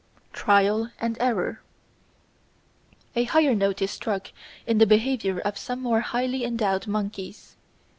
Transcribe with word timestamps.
Trial 0.33 0.89
and 0.99 1.15
Error 1.19 1.61
A 3.15 3.25
higher 3.25 3.53
note 3.53 3.83
is 3.83 3.91
struck 3.91 4.31
in 4.65 4.79
the 4.79 4.87
behaviour 4.87 5.39
of 5.41 5.59
some 5.59 5.79
more 5.79 5.99
highly 6.01 6.43
endowed 6.43 6.87
monkeys. 6.87 7.55